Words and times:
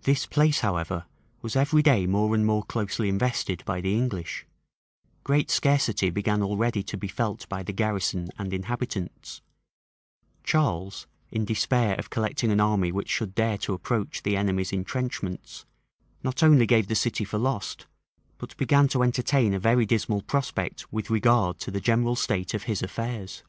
533 0.00 0.12
This 0.12 0.26
place, 0.26 0.60
however, 0.62 1.04
was 1.40 1.54
every 1.54 1.80
day 1.80 2.08
more 2.08 2.34
and 2.34 2.44
more 2.44 2.64
closely 2.64 3.08
invested 3.08 3.64
by 3.64 3.80
the 3.80 3.94
English: 3.94 4.46
great 5.22 5.48
scarcity 5.48 6.10
began 6.10 6.42
already 6.42 6.82
to 6.82 6.96
be 6.96 7.06
felt 7.06 7.48
by 7.48 7.62
the 7.62 7.72
garrison 7.72 8.30
and 8.36 8.52
inhabitants: 8.52 9.42
Charles, 10.42 11.06
in 11.30 11.44
despair 11.44 11.94
of 11.98 12.10
collecting 12.10 12.50
an 12.50 12.58
army 12.60 12.90
which 12.90 13.08
should 13.08 13.36
dare 13.36 13.56
to 13.58 13.74
approach 13.74 14.24
the 14.24 14.36
enemy's 14.36 14.72
intrenchments, 14.72 15.64
not 16.24 16.42
only 16.42 16.66
gave 16.66 16.88
the 16.88 16.96
city 16.96 17.24
for 17.24 17.38
lost, 17.38 17.86
but 18.38 18.56
began 18.56 18.88
to 18.88 19.04
entertain 19.04 19.54
a 19.54 19.60
very 19.60 19.86
dismal 19.86 20.22
prospect 20.22 20.92
with 20.92 21.10
regard 21.10 21.60
to 21.60 21.70
the 21.70 21.80
general 21.80 22.16
state 22.16 22.54
of 22.54 22.64
his 22.64 22.82
affairs. 22.82 23.44